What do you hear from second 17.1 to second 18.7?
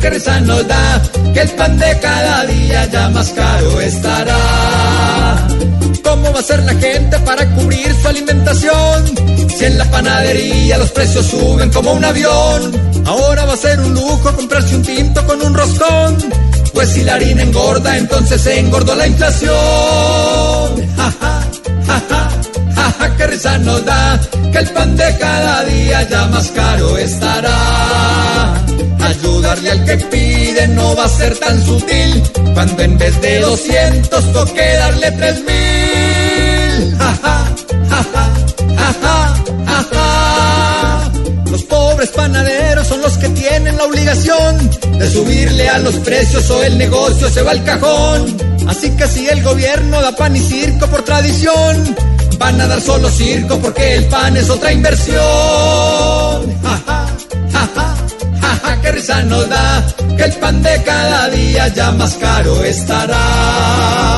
harina engorda, entonces